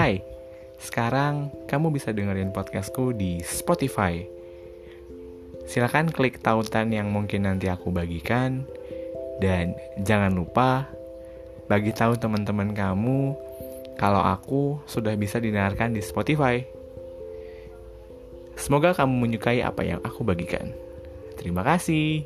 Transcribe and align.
Hai, 0.00 0.24
sekarang 0.80 1.52
kamu 1.68 1.92
bisa 1.92 2.08
dengerin 2.08 2.56
podcastku 2.56 3.12
di 3.12 3.44
Spotify. 3.44 4.24
Silahkan 5.68 6.08
klik 6.08 6.40
tautan 6.40 6.88
yang 6.88 7.12
mungkin 7.12 7.44
nanti 7.44 7.68
aku 7.68 7.92
bagikan. 7.92 8.64
Dan 9.44 9.76
jangan 10.00 10.32
lupa 10.32 10.88
bagi 11.68 11.92
tahu 11.92 12.16
teman-teman 12.16 12.72
kamu 12.72 13.36
kalau 14.00 14.24
aku 14.24 14.80
sudah 14.88 15.12
bisa 15.20 15.36
didengarkan 15.36 15.92
di 15.92 16.00
Spotify. 16.00 16.64
Semoga 18.56 18.96
kamu 18.96 19.28
menyukai 19.28 19.60
apa 19.60 19.84
yang 19.84 20.00
aku 20.00 20.24
bagikan. 20.24 20.72
Terima 21.36 21.60
kasih. 21.60 22.24